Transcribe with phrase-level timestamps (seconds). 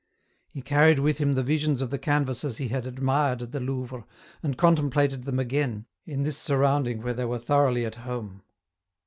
[0.47, 4.07] He carried with him the visions of the canvases he had admired at the Louvre,
[4.41, 8.41] and contemplated them again, in this surrounding where they were thoroughly at home.